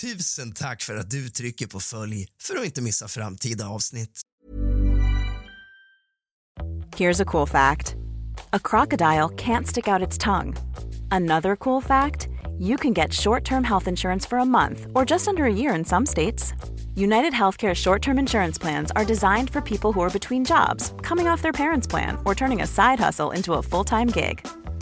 Tusen 0.00 0.52
tack 0.52 0.82
för 0.82 0.96
att 0.96 1.10
du 1.10 1.28
trycker 1.28 1.66
på 1.66 1.80
följ 1.80 2.26
för 2.40 2.56
att 2.56 2.64
inte 2.64 2.82
missa 2.82 3.08
framtida 3.08 3.68
avsnitt. 3.68 4.20
Here's 6.96 7.22
a 7.22 7.24
cool 7.24 7.48
fact 7.48 7.96
a 8.52 8.58
crocodile 8.58 9.28
can't 9.28 9.66
stick 9.66 9.88
out 9.88 10.08
its 10.08 10.18
tongue. 10.18 10.56
Another 11.10 11.56
cool 11.56 11.82
fact 11.82 12.28
you 12.58 12.76
can 12.76 12.94
get 12.94 13.12
short 13.12 13.44
term 13.44 13.64
health 13.64 13.88
insurance 13.88 14.28
for 14.28 14.38
a 14.38 14.44
month 14.44 14.86
or 14.94 15.10
just 15.10 15.28
under 15.28 15.44
a 15.44 15.52
year 15.52 15.78
in 15.78 15.84
some 15.84 16.06
states. 16.06 16.54
United 16.96 17.32
Healthcare 17.32 17.74
short 17.74 18.02
term 18.02 18.18
insurance 18.18 18.58
plans 18.60 18.90
are 18.90 19.04
designed 19.04 19.50
for 19.50 19.60
people 19.60 19.92
who 19.92 20.04
are 20.04 20.10
between 20.10 20.44
jobs, 20.44 20.92
coming 21.02 21.28
off 21.28 21.42
their 21.42 21.52
parents' 21.52 21.90
plan, 21.90 22.18
or 22.24 22.34
turning 22.34 22.62
a 22.62 22.66
side 22.66 23.00
hustle 23.00 23.34
into 23.34 23.54
a 23.54 23.62
full 23.62 23.84
time 23.84 24.08
gig. 24.08 24.46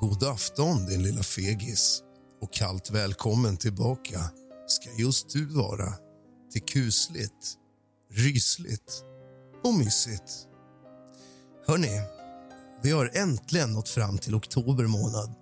God 0.00 0.24
afton 0.24 0.86
din 0.86 1.02
lilla 1.02 1.22
fegis 1.22 2.02
och 2.40 2.52
kallt 2.52 2.90
välkommen 2.90 3.56
tillbaka 3.56 4.20
ska 4.66 4.90
just 4.98 5.30
du 5.30 5.46
vara 5.46 5.92
till 6.52 6.62
kusligt, 6.62 7.54
rysligt 8.12 9.04
och 9.64 9.74
mysigt. 9.74 10.46
Hörni, 11.66 12.00
vi 12.82 12.90
har 12.90 13.10
äntligen 13.14 13.72
nått 13.72 13.88
fram 13.88 14.18
till 14.18 14.34
oktober 14.34 14.86
månad. 14.86 15.34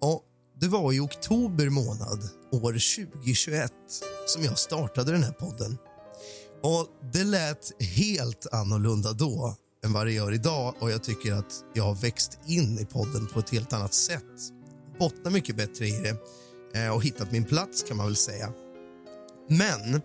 Ja, 0.00 0.20
det 0.60 0.68
var 0.68 0.92
i 0.92 1.00
oktober 1.00 1.68
månad 1.68 2.28
år 2.52 2.72
2021 3.16 3.72
som 4.26 4.44
jag 4.44 4.58
startade 4.58 5.12
den 5.12 5.22
här 5.22 5.32
podden. 5.32 5.78
Och 6.62 6.86
Det 7.12 7.24
lät 7.24 7.82
helt 7.82 8.46
annorlunda 8.52 9.12
då 9.12 9.56
än 9.84 9.92
vad 9.92 10.06
det 10.06 10.12
gör 10.12 10.32
idag 10.32 10.74
och 10.78 10.90
jag 10.90 11.02
tycker 11.02 11.32
att 11.32 11.64
jag 11.74 11.84
har 11.84 11.94
växt 11.94 12.38
in 12.46 12.78
i 12.78 12.84
podden 12.84 13.26
på 13.26 13.40
ett 13.40 13.50
helt 13.50 13.72
annat 13.72 13.94
sätt. 13.94 14.22
Bottnar 14.98 15.30
mycket 15.30 15.56
bättre 15.56 15.86
i 15.86 16.00
det 16.02 16.16
eh, 16.80 16.94
och 16.94 17.04
hittat 17.04 17.32
min 17.32 17.44
plats 17.44 17.82
kan 17.82 17.96
man 17.96 18.06
väl 18.06 18.16
säga. 18.16 18.52
Men 19.48 20.02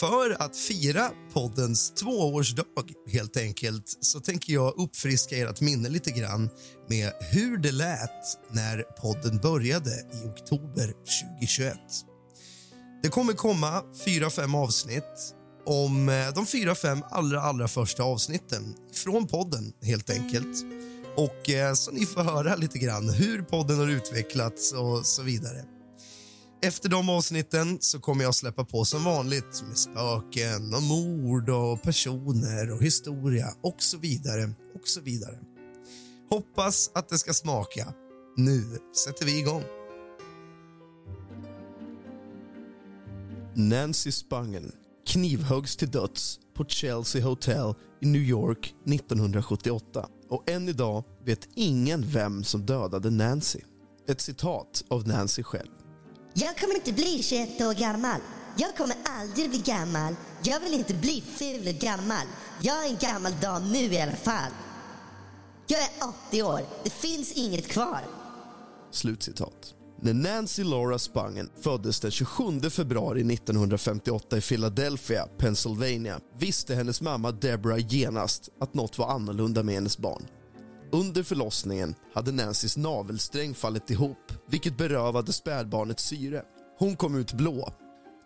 för 0.00 0.42
att 0.42 0.56
fira 0.56 1.10
poddens 1.32 1.90
tvåårsdag 1.90 2.64
helt 3.12 3.36
enkelt 3.36 3.98
så 4.00 4.20
tänker 4.20 4.52
jag 4.52 4.78
uppfriska 4.78 5.36
ert 5.36 5.60
minne 5.60 5.88
lite 5.88 6.10
grann 6.10 6.50
med 6.88 7.12
hur 7.20 7.58
det 7.58 7.72
lät 7.72 8.38
när 8.50 8.82
podden 8.82 9.38
började 9.38 9.90
i 9.90 10.28
oktober 10.28 10.94
2021. 11.38 11.74
Det 13.02 13.08
kommer 13.08 13.32
komma 13.32 13.82
fyra, 14.04 14.30
fem 14.30 14.54
avsnitt 14.54 15.34
om 15.68 16.08
eh, 16.08 16.34
de 16.34 16.46
fyra, 16.46 16.74
fem 16.74 17.02
allra, 17.10 17.40
allra 17.40 17.68
första 17.68 18.02
avsnitten 18.02 18.74
från 18.92 19.26
podden 19.26 19.72
helt 19.82 20.10
enkelt. 20.10 20.64
Och 21.16 21.50
eh, 21.50 21.74
Så 21.74 21.90
ni 21.90 22.06
får 22.06 22.22
höra 22.22 22.56
lite 22.56 22.78
grann 22.78 23.08
hur 23.08 23.42
podden 23.42 23.78
har 23.78 23.88
utvecklats 23.88 24.72
och 24.72 25.06
så 25.06 25.22
vidare. 25.22 25.64
Efter 26.62 26.88
de 26.88 27.08
avsnitten 27.08 27.78
så 27.80 28.00
kommer 28.00 28.24
jag 28.24 28.34
släppa 28.34 28.64
på 28.64 28.84
som 28.84 29.04
vanligt 29.04 29.62
med 29.68 29.78
spöken 29.78 30.74
och 30.74 30.82
mord 30.82 31.50
och 31.50 31.82
personer 31.82 32.72
och 32.72 32.82
historia 32.82 33.54
och 33.62 33.76
så 33.78 33.98
vidare 33.98 34.50
och 34.74 34.88
så 34.88 35.00
vidare. 35.00 35.38
Hoppas 36.30 36.90
att 36.94 37.08
det 37.08 37.18
ska 37.18 37.32
smaka. 37.32 37.92
Nu 38.36 38.78
sätter 39.04 39.26
vi 39.26 39.38
igång. 39.38 39.62
Nancy 43.54 44.12
Spangen 44.12 44.72
knivhöggs 45.08 45.76
till 45.76 45.90
döds 45.90 46.38
på 46.54 46.64
Chelsea 46.64 47.24
Hotel 47.24 47.74
i 48.00 48.06
New 48.06 48.22
York 48.22 48.74
1978. 48.86 50.08
Och 50.30 50.50
än 50.50 50.68
idag 50.68 51.04
vet 51.24 51.48
ingen 51.54 52.02
vem 52.06 52.44
som 52.44 52.66
dödade 52.66 53.10
Nancy. 53.10 53.60
Ett 54.08 54.20
citat 54.20 54.84
av 54.90 55.08
Nancy 55.08 55.42
själv. 55.42 55.70
Jag 56.34 56.58
kommer 56.58 56.74
inte 56.74 56.92
bli 56.92 57.22
21 57.22 57.60
år 57.60 57.74
gammal. 57.74 58.20
Jag 58.56 58.76
kommer 58.76 58.96
aldrig 59.04 59.50
bli 59.50 59.58
gammal. 59.58 60.14
Jag 60.42 60.60
vill 60.60 60.74
inte 60.74 60.94
bli 60.94 61.20
ful 61.20 61.72
gammal. 61.72 62.26
Jag 62.62 62.86
är 62.86 62.90
en 62.90 62.96
gammal 63.00 63.32
dam 63.42 63.72
nu 63.72 63.78
i 63.78 64.00
alla 64.00 64.16
fall. 64.16 64.52
Jag 65.66 65.80
är 65.80 65.90
80 66.28 66.42
år. 66.42 66.60
Det 66.84 66.90
finns 66.90 67.32
inget 67.32 67.68
kvar. 67.68 68.00
Slutcitat. 68.90 69.74
När 70.00 70.14
Nancy 70.14 70.64
Laura 70.64 70.98
Spangen 70.98 71.50
föddes 71.60 72.00
den 72.00 72.10
27 72.10 72.60
februari 72.70 73.34
1958 73.34 74.38
i 74.38 74.40
Philadelphia, 74.40 75.26
Pennsylvania 75.38 76.20
visste 76.38 76.74
hennes 76.74 77.00
mamma 77.00 77.32
Deborah 77.32 77.94
genast 77.94 78.48
att 78.60 78.74
något 78.74 78.98
var 78.98 79.08
annorlunda 79.08 79.62
med 79.62 79.74
hennes 79.74 79.98
barn. 79.98 80.26
Under 80.92 81.22
förlossningen 81.22 81.94
hade 82.14 82.32
Nancys 82.32 82.76
navelsträng 82.76 83.54
fallit 83.54 83.90
ihop 83.90 84.32
vilket 84.50 84.76
berövade 84.76 85.32
spädbarnet 85.32 86.00
syre. 86.00 86.42
Hon 86.78 86.96
kom 86.96 87.16
ut 87.16 87.32
blå. 87.32 87.72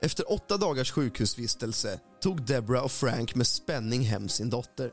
Efter 0.03 0.33
åtta 0.33 0.57
dagars 0.57 0.91
sjukhusvistelse 0.91 2.01
tog 2.23 2.47
Deborah 2.47 2.85
och 2.85 2.93
Frank 2.93 3.35
med 3.35 3.47
spänning 3.47 4.03
hem 4.03 4.29
sin 4.29 4.51
dotter. 4.51 4.93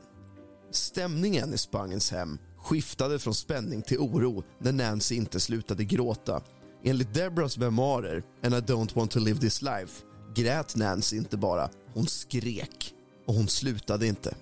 Stämningen 0.70 1.54
i 1.54 1.58
Spangens 1.58 2.10
hem 2.10 2.38
skiftade 2.56 3.18
från 3.18 3.34
spänning 3.34 3.82
till 3.82 3.98
oro 3.98 4.44
när 4.58 4.72
Nancy 4.72 5.14
inte 5.14 5.40
slutade 5.40 5.84
gråta. 5.84 6.42
Enligt 6.84 7.14
Deborahs 7.14 7.58
memoarer 7.58 8.22
And 8.42 8.54
I 8.54 8.58
don't 8.58 8.96
want 8.96 9.10
to 9.10 9.18
live 9.18 9.40
this 9.40 9.62
life 9.62 10.02
grät 10.34 10.76
Nancy 10.76 11.16
inte 11.16 11.36
bara, 11.36 11.68
hon 11.94 12.06
skrek 12.06 12.94
och 13.26 13.34
hon 13.34 13.48
slutade 13.48 14.06
inte. 14.06 14.34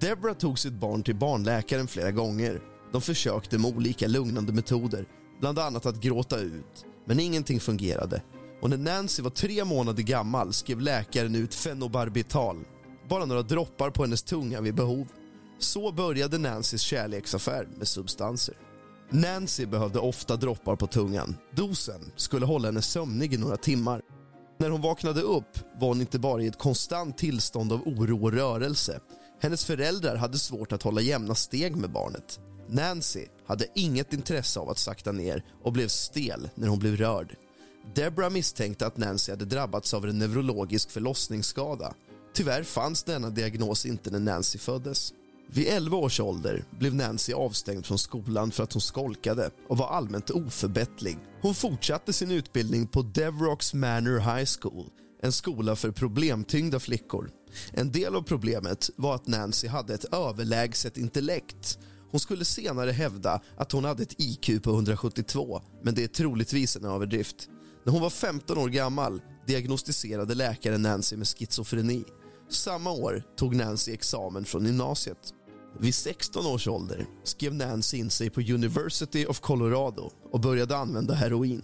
Deborah 0.00 0.36
tog 0.36 0.58
sitt 0.58 0.72
barn 0.72 1.02
till 1.02 1.14
barnläkaren 1.14 1.86
flera 1.86 2.10
gånger. 2.10 2.60
De 2.92 3.00
försökte 3.00 3.58
med 3.58 3.76
olika 3.76 4.08
lugnande 4.08 4.52
metoder, 4.52 5.06
bland 5.40 5.58
annat 5.58 5.86
att 5.86 6.00
gråta 6.00 6.38
ut. 6.38 6.84
Men 7.04 7.20
ingenting 7.20 7.60
fungerade. 7.60 8.22
Och 8.60 8.70
när 8.70 8.76
Nancy 8.76 9.22
var 9.22 9.30
tre 9.30 9.64
månader 9.64 10.02
gammal 10.02 10.52
skrev 10.52 10.80
läkaren 10.80 11.34
ut 11.34 11.54
fenobarbital. 11.54 12.64
Bara 13.08 13.24
några 13.24 13.42
droppar 13.42 13.90
på 13.90 14.02
hennes 14.02 14.22
tunga 14.22 14.60
vid 14.60 14.74
behov. 14.74 15.08
Så 15.58 15.92
började 15.92 16.38
Nancys 16.38 16.82
kärleksaffär 16.82 17.68
med 17.78 17.88
substanser. 17.88 18.54
Nancy 19.12 19.66
behövde 19.66 19.98
ofta 19.98 20.36
droppar 20.36 20.76
på 20.76 20.86
tungan. 20.86 21.36
Dosen 21.56 22.12
skulle 22.16 22.46
hålla 22.46 22.68
henne 22.68 22.82
sömnig 22.82 23.34
i 23.34 23.36
några 23.36 23.56
timmar. 23.56 24.02
När 24.58 24.70
hon 24.70 24.80
vaknade 24.80 25.20
upp 25.20 25.58
var 25.80 25.88
hon 25.88 26.00
inte 26.00 26.18
bara 26.18 26.42
i 26.42 26.46
ett 26.46 26.58
konstant 26.58 27.18
tillstånd 27.18 27.72
av 27.72 27.82
oro 27.88 28.22
och 28.22 28.32
rörelse 28.32 29.00
hennes 29.42 29.64
föräldrar 29.64 30.16
hade 30.16 30.38
svårt 30.38 30.72
att 30.72 30.82
hålla 30.82 31.00
jämna 31.00 31.34
steg 31.34 31.76
med 31.76 31.90
barnet. 31.90 32.40
Nancy 32.68 33.26
hade 33.46 33.66
inget 33.74 34.12
intresse 34.12 34.60
av 34.60 34.70
att 34.70 34.78
sakta 34.78 35.12
ner 35.12 35.44
och 35.62 35.72
blev 35.72 35.88
stel 35.88 36.48
när 36.54 36.68
hon 36.68 36.78
blev 36.78 36.96
rörd. 36.96 37.36
Deborah 37.94 38.30
misstänkte 38.30 38.86
att 38.86 38.96
Nancy 38.96 39.32
hade 39.32 39.44
drabbats 39.44 39.94
av 39.94 40.06
en 40.06 40.18
neurologisk 40.18 40.90
förlossningsskada. 40.90 41.94
Tyvärr 42.34 42.62
fanns 42.62 43.02
denna 43.02 43.30
diagnos 43.30 43.86
inte 43.86 44.10
när 44.10 44.20
Nancy 44.20 44.58
föddes. 44.58 45.12
Vid 45.54 45.66
11 45.68 45.96
års 45.96 46.20
ålder 46.20 46.64
blev 46.78 46.94
Nancy 46.94 47.32
avstängd 47.32 47.86
från 47.86 47.98
skolan 47.98 48.50
för 48.50 48.62
att 48.62 48.72
hon 48.72 48.82
skolkade 48.82 49.50
och 49.68 49.78
var 49.78 49.88
allmänt 49.88 50.30
oförbättlig. 50.30 51.18
Hon 51.42 51.54
fortsatte 51.54 52.12
sin 52.12 52.30
utbildning 52.30 52.86
på 52.86 53.02
Devrocks 53.02 53.74
Manor 53.74 54.18
High 54.18 54.48
School, 54.60 54.86
en 55.22 55.32
skola 55.32 55.76
för 55.76 55.90
problemtyngda 55.90 56.80
flickor. 56.80 57.30
En 57.72 57.92
del 57.92 58.16
av 58.16 58.22
problemet 58.22 58.90
var 58.96 59.14
att 59.14 59.26
Nancy 59.26 59.68
hade 59.68 59.94
ett 59.94 60.14
överlägset 60.14 60.96
intellekt. 60.96 61.78
Hon 62.10 62.20
skulle 62.20 62.44
senare 62.44 62.90
hävda 62.90 63.40
att 63.56 63.72
hon 63.72 63.84
hade 63.84 64.02
ett 64.02 64.20
IQ 64.20 64.62
på 64.62 64.70
172, 64.70 65.62
men 65.82 65.94
det 65.94 66.04
är 66.04 66.08
troligtvis 66.08 66.76
en 66.76 66.84
överdrift. 66.84 67.48
När 67.84 67.92
hon 67.92 68.02
var 68.02 68.10
15 68.10 68.58
år 68.58 68.68
gammal 68.68 69.22
diagnostiserade 69.46 70.34
läkaren 70.34 70.82
Nancy 70.82 71.16
med 71.16 71.28
schizofreni. 71.28 72.04
Samma 72.50 72.90
år 72.90 73.22
tog 73.36 73.56
Nancy 73.56 73.92
examen 73.92 74.44
från 74.44 74.66
gymnasiet. 74.66 75.34
Vid 75.80 75.94
16 75.94 76.46
års 76.46 76.68
ålder 76.68 77.06
skrev 77.24 77.54
Nancy 77.54 77.96
in 77.96 78.10
sig 78.10 78.30
på 78.30 78.40
University 78.40 79.26
of 79.26 79.40
Colorado 79.40 80.10
och 80.30 80.40
började 80.40 80.76
använda 80.76 81.14
heroin. 81.14 81.62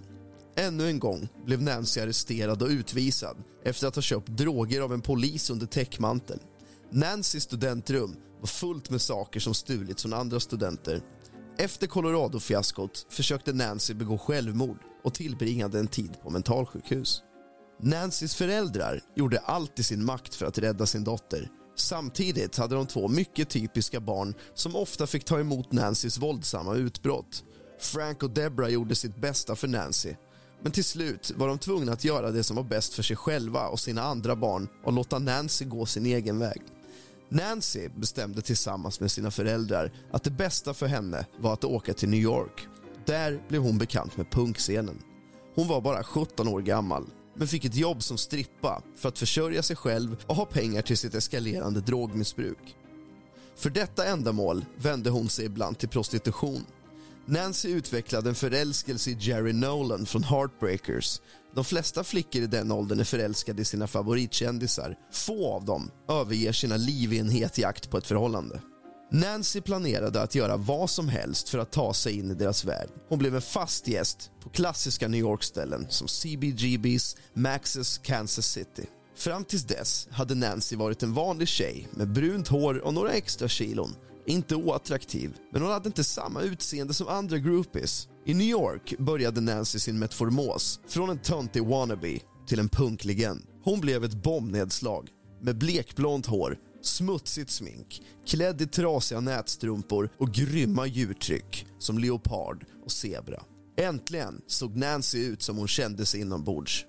Ännu 0.57 0.89
en 0.89 0.99
gång 0.99 1.29
blev 1.47 1.63
Nancy 1.63 2.01
arresterad 2.01 2.63
och 2.63 2.69
utvisad 2.69 3.37
efter 3.65 3.87
att 3.87 3.95
ha 3.95 4.03
köpt 4.03 4.29
droger 4.29 4.81
av 4.81 4.93
en 4.93 5.01
polis 5.01 5.51
under 5.51 5.67
täckmantel. 5.67 6.39
Nancys 6.91 7.43
studentrum 7.43 8.17
var 8.41 8.47
fullt 8.47 8.91
med 8.91 9.01
saker 9.01 9.41
som 9.41 9.55
stulits 9.55 10.03
från 10.03 10.13
andra 10.13 10.41
studenter. 10.41 11.03
Efter 11.59 11.87
Colorado-fiaskot 11.87 13.07
försökte 13.11 13.53
Nancy 13.53 13.95
begå 13.95 14.19
självmord 14.19 14.79
och 15.05 15.15
tillbringade 15.15 15.79
en 15.79 15.89
tid 15.89 16.17
på 16.23 16.31
mentalsjukhus. 16.31 17.23
Nancys 17.83 18.35
föräldrar 18.35 19.01
gjorde 19.17 19.39
allt 19.39 19.79
i 19.79 19.83
sin 19.83 20.05
makt 20.05 20.35
för 20.35 20.47
att 20.47 20.59
rädda 20.59 20.87
sin 20.87 21.05
dotter. 21.05 21.51
Samtidigt 21.81 22.57
hade 22.57 22.75
de 22.75 22.87
två 22.87 23.09
mycket 23.09 23.49
typiska 23.49 24.01
barn 24.01 24.35
som 24.55 24.77
ofta 24.77 25.07
fick 25.07 25.25
ta 25.25 25.41
emot 25.41 25.73
Nancys 25.73 26.19
våldsamma 26.19 26.75
utbrott. 26.75 27.45
Frank 27.81 28.23
och 28.23 28.31
Deborah 28.31 28.71
gjorde 28.71 28.95
sitt 28.95 29.17
bästa 29.17 29.57
för 29.57 29.69
Nancy 29.69 30.15
men 30.63 30.73
till 30.73 30.85
slut 30.85 31.33
var 31.37 31.49
de 31.49 31.59
tvungna 31.59 31.93
att 31.93 32.05
göra 32.05 32.31
det 32.31 32.45
som 32.45 32.57
var 32.57 32.65
bäst 32.65 32.95
för 32.95 33.03
sig 33.03 33.17
själva 33.17 33.69
och 33.69 33.81
sina 33.81 34.03
andra 34.03 34.37
barn 34.37 34.69
och 34.85 34.93
låta 34.93 35.19
Nancy 35.19 35.65
gå 35.65 35.87
sin 35.87 36.07
egen 36.07 36.39
väg. 36.39 36.63
Nancy 37.29 37.89
bestämde 37.89 38.43
tillsammans 38.43 39.01
med 39.01 39.11
sina 39.11 39.31
föräldrar 39.31 39.93
att 40.11 40.25
det 40.25 40.31
bästa 40.31 40.75
för 40.75 40.87
henne 40.87 41.27
var 41.41 41.53
att 41.53 41.65
åka 41.65 41.95
till 41.95 42.09
New 42.09 42.21
York. 42.21 42.67
Där 43.07 43.43
blev 43.49 43.63
hon 43.63 43.79
bekant 43.79 44.17
med 44.17 44.31
punkscenen. 44.31 45.03
Hon 45.55 45.69
var 45.69 45.81
bara 45.81 46.05
17 46.05 46.49
år 46.49 46.61
gammal 46.61 47.07
men 47.39 47.49
fick 47.49 47.65
ett 47.65 47.77
jobb 47.77 48.03
som 48.03 48.19
strippa 48.19 48.83
för 48.97 49.09
att 49.09 49.19
försörja 49.19 49.63
sig 49.63 49.77
själv 49.77 50.17
och 50.27 50.37
ha 50.37 50.45
pengar 50.45 50.83
till 50.83 50.99
sitt 50.99 51.15
eskalerande 51.15 51.81
drogmissbruk. 51.81 52.77
För 53.57 53.71
detta 53.71 54.07
ändamål 54.07 54.65
vände 54.77 55.11
hon 55.11 55.29
sig 55.29 55.45
ibland 55.45 55.79
till 55.79 55.89
prostitution. 55.89 56.67
Nancy 57.27 57.69
utvecklade 57.69 58.29
en 58.29 58.35
förälskelse 58.35 59.11
i 59.11 59.17
Jerry 59.21 59.53
Nolan 59.53 60.07
från 60.07 60.23
Heartbreakers. 60.23 61.21
De 61.55 61.65
flesta 61.65 62.05
flickor 62.05 62.43
i 62.43 62.47
den 62.47 62.73
åldern 62.73 63.01
är 63.01 63.05
förälskade 63.05 63.63
i 63.63 63.65
sina 63.65 63.87
favoritkändisar. 63.87 64.97
Få 65.13 65.55
av 65.55 65.65
dem 65.65 65.91
överger 66.09 66.53
sina 66.53 66.77
liv 66.77 67.13
i 67.13 67.19
en 67.19 67.29
het 67.29 67.59
jakt 67.59 67.91
på 67.91 67.99
ett 67.99 68.07
förhållande. 68.07 68.61
Nancy 69.11 69.61
planerade 69.61 70.23
att 70.23 70.35
göra 70.35 70.57
vad 70.57 70.91
som 70.91 71.09
helst 71.09 71.49
för 71.49 71.59
att 71.59 71.73
ta 71.73 71.95
sig 71.95 72.19
in 72.19 72.31
i 72.31 72.35
deras 72.35 72.65
värld. 72.65 72.89
Hon 73.09 73.19
blev 73.19 73.35
en 73.35 73.43
fast 73.43 73.89
gäst 73.89 74.31
på 74.41 74.51
klassiska 74.51 75.09
New 75.09 75.21
York-ställen 75.21 75.87
som 75.89 76.09
CBGBs, 76.09 77.17
Max's, 77.35 78.01
Kansas 78.03 78.47
City. 78.47 78.87
Fram 79.17 79.45
tills 79.45 79.65
dess 79.65 80.09
hade 80.11 80.35
Nancy 80.35 80.77
varit 80.77 81.03
en 81.03 81.15
vanlig 81.15 81.49
tjej 81.49 81.89
med 81.91 82.13
brunt 82.13 82.49
hår 82.49 82.79
och 82.79 82.95
några 82.95 83.13
extra 83.13 83.49
kilon. 83.49 83.95
Inte 84.27 84.55
oattraktiv, 84.55 85.37
men 85.53 85.63
hon 85.63 85.71
hade 85.71 85.87
inte 85.87 86.05
samma 86.05 86.43
utseende 86.43 86.95
som 86.95 87.09
andra 87.09 87.39
groupies. 87.39 88.09
I 88.27 88.35
New 88.35 88.47
York 88.47 88.95
började 88.99 89.41
Nancy 89.41 89.79
sin 89.79 89.99
metformos 89.99 90.81
från 90.89 91.11
en 91.11 91.19
töntig 91.19 91.67
wannabe 91.67 92.19
till 92.47 92.59
en 92.59 92.69
punklegend. 92.69 93.43
Hon 93.65 93.81
blev 93.81 94.05
ett 94.05 94.23
bombnedslag 94.23 95.09
med 95.41 95.59
blekblont 95.59 96.27
hår 96.27 96.59
smutsigt 96.89 97.51
smink, 97.51 98.03
klädd 98.27 98.63
i 98.63 98.67
trasiga 98.67 99.21
nätstrumpor 99.21 100.11
och 100.19 100.33
grymma 100.35 100.87
djurtryck 100.87 101.67
som 101.79 101.99
leopard 101.99 102.65
och 102.85 102.93
zebra. 102.93 103.43
Äntligen 103.77 104.41
såg 104.47 104.77
Nancy 104.77 105.19
ut 105.19 105.43
som 105.43 105.57
hon 105.57 105.69
kände 105.69 106.07
sig 106.07 106.21
inombords. 106.21 106.87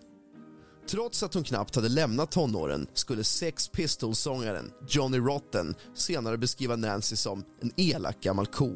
Trots 0.89 1.23
att 1.23 1.33
hon 1.33 1.43
knappt 1.43 1.75
hade 1.75 1.89
lämnat 1.89 2.31
tonåren 2.31 2.87
skulle 2.93 3.23
Sex 3.23 3.71
Pistols-sångaren 3.71 4.71
Johnny 4.87 5.17
Rotten 5.17 5.75
senare 5.95 6.37
beskriva 6.37 6.75
Nancy 6.75 7.15
som 7.15 7.43
en 7.61 7.71
elak 7.77 8.21
gammal 8.21 8.45
ko. 8.45 8.75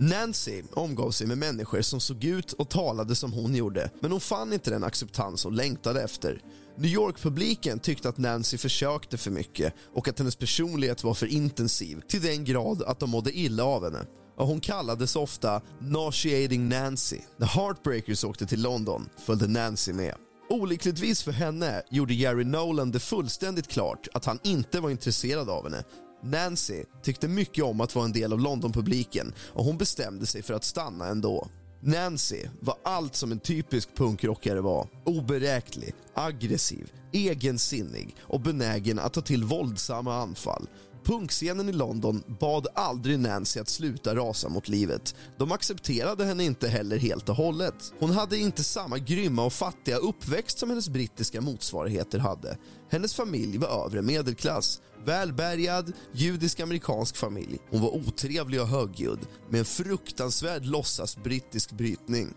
Nancy 0.00 0.62
omgav 0.72 1.10
sig 1.10 1.26
med 1.26 1.38
människor 1.38 1.82
som 1.82 2.00
såg 2.00 2.24
ut 2.24 2.52
och 2.52 2.70
talade 2.70 3.14
som 3.14 3.32
hon 3.32 3.54
gjorde 3.54 3.90
men 4.00 4.12
hon 4.12 4.20
fann 4.20 4.52
inte 4.52 4.70
den 4.70 4.84
acceptans 4.84 5.44
hon 5.44 5.56
längtade 5.56 6.02
efter. 6.02 6.42
New 6.76 6.90
York-publiken 6.90 7.78
tyckte 7.78 8.08
att 8.08 8.18
Nancy 8.18 8.58
försökte 8.58 9.18
för 9.18 9.30
mycket 9.30 9.74
och 9.94 10.08
att 10.08 10.18
hennes 10.18 10.36
personlighet 10.36 11.04
var 11.04 11.14
för 11.14 11.26
intensiv 11.26 12.00
till 12.08 12.22
den 12.22 12.44
grad 12.44 12.82
att 12.82 13.00
de 13.00 13.10
mådde 13.10 13.38
illa 13.38 13.64
av 13.64 13.84
henne. 13.84 14.06
Och 14.36 14.46
hon 14.46 14.60
kallades 14.60 15.16
ofta 15.16 15.60
“nauseating 15.78 16.68
Nancy”. 16.68 17.18
När 17.36 17.46
Heartbreakers 17.46 18.24
åkte 18.24 18.46
till 18.46 18.62
London 18.62 19.08
följde 19.26 19.48
Nancy 19.48 19.92
med. 19.92 20.14
Olyckligtvis 20.50 21.22
för 21.22 21.32
henne 21.32 21.82
gjorde 21.90 22.14
Jerry 22.14 22.44
Nolan 22.44 22.90
det 22.90 23.00
fullständigt 23.00 23.68
klart 23.68 24.08
att 24.14 24.24
han 24.24 24.38
inte 24.44 24.80
var 24.80 24.90
intresserad 24.90 25.50
av 25.50 25.64
henne. 25.64 25.84
Nancy 26.22 26.84
tyckte 27.02 27.28
mycket 27.28 27.64
om 27.64 27.80
att 27.80 27.94
vara 27.94 28.04
en 28.04 28.12
del 28.12 28.32
av 28.32 28.40
Londonpubliken 28.40 29.32
och 29.38 29.64
hon 29.64 29.78
bestämde 29.78 30.26
sig 30.26 30.42
för 30.42 30.54
att 30.54 30.64
stanna 30.64 31.06
ändå. 31.06 31.48
Nancy 31.80 32.44
var 32.60 32.76
allt 32.84 33.14
som 33.14 33.32
en 33.32 33.38
typisk 33.38 33.94
punkrockare 33.94 34.60
var. 34.60 34.88
Oberäknelig, 35.04 35.94
aggressiv, 36.14 36.92
egensinnig 37.12 38.16
och 38.20 38.40
benägen 38.40 38.98
att 38.98 39.12
ta 39.12 39.20
till 39.20 39.44
våldsamma 39.44 40.14
anfall. 40.22 40.68
Punkscenen 41.08 41.68
i 41.68 41.72
London 41.72 42.22
bad 42.40 42.66
aldrig 42.74 43.18
Nancy 43.18 43.60
att 43.60 43.68
sluta 43.68 44.14
rasa 44.14 44.48
mot 44.48 44.68
livet. 44.68 45.14
De 45.38 45.52
accepterade 45.52 46.24
henne 46.24 46.44
inte 46.44 46.68
heller 46.68 46.98
helt 46.98 47.28
och 47.28 47.36
hållet. 47.36 47.92
Hon 47.98 48.10
hade 48.10 48.38
inte 48.38 48.64
samma 48.64 48.98
grymma 48.98 49.44
och 49.44 49.52
fattiga 49.52 49.96
uppväxt 49.96 50.58
som 50.58 50.68
hennes 50.68 50.88
brittiska 50.88 51.40
motsvarigheter 51.40 52.18
hade. 52.18 52.58
Hennes 52.90 53.14
familj 53.14 53.58
var 53.58 53.84
övre 53.84 54.02
medelklass. 54.02 54.80
Välbärgad, 55.04 55.92
judisk-amerikansk 56.12 57.16
familj. 57.16 57.58
Hon 57.70 57.80
var 57.80 57.96
otrevlig 57.96 58.60
och 58.60 58.68
högljudd 58.68 59.26
med 59.50 59.58
en 59.58 59.64
fruktansvärd 59.64 60.64
låtsas 60.64 61.16
brittisk 61.16 61.72
brytning. 61.72 62.34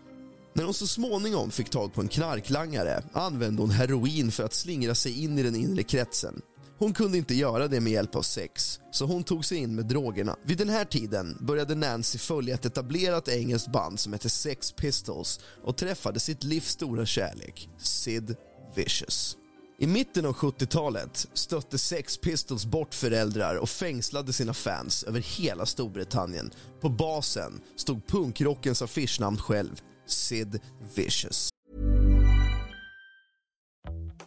När 0.54 0.64
hon 0.64 0.74
så 0.74 0.86
småningom 0.86 1.50
fick 1.50 1.70
tag 1.70 1.94
på 1.94 2.00
en 2.00 2.08
knarklangare 2.08 3.02
använde 3.12 3.62
hon 3.62 3.70
heroin 3.70 4.30
för 4.30 4.44
att 4.44 4.54
slingra 4.54 4.94
sig 4.94 5.24
in 5.24 5.38
i 5.38 5.42
den 5.42 5.56
inre 5.56 5.82
kretsen. 5.82 6.42
Hon 6.82 6.92
kunde 6.92 7.18
inte 7.18 7.34
göra 7.34 7.68
det 7.68 7.80
med 7.80 7.92
hjälp 7.92 8.14
av 8.14 8.22
sex, 8.22 8.80
så 8.90 9.06
hon 9.06 9.24
tog 9.24 9.44
sig 9.44 9.58
in 9.58 9.74
med 9.74 9.86
drogerna. 9.86 10.36
Vid 10.42 10.58
den 10.58 10.68
här 10.68 10.84
tiden 10.84 11.36
började 11.40 11.74
Nancy 11.74 12.18
följa 12.18 12.54
ett 12.54 12.64
etablerat 12.64 13.28
engelskt 13.28 13.72
band 13.72 14.00
som 14.00 14.12
hette 14.12 14.30
Sex 14.30 14.72
Pistols 14.72 15.40
och 15.64 15.76
träffade 15.76 16.20
sitt 16.20 16.44
livs 16.44 16.68
stora 16.68 17.06
kärlek, 17.06 17.68
Sid 17.78 18.36
Vicious. 18.74 19.36
I 19.78 19.86
mitten 19.86 20.26
av 20.26 20.32
70-talet 20.32 21.28
stötte 21.32 21.78
Sex 21.78 22.18
Pistols 22.18 22.66
bort 22.66 22.94
föräldrar 22.94 23.56
och 23.56 23.68
fängslade 23.68 24.32
sina 24.32 24.54
fans 24.54 25.02
över 25.02 25.20
hela 25.20 25.66
Storbritannien. 25.66 26.50
På 26.80 26.88
basen 26.88 27.60
stod 27.76 28.06
punkrockens 28.06 28.82
affischnamn 28.82 29.38
själv, 29.38 29.82
Sid 30.06 30.60
Vicious. 30.94 31.52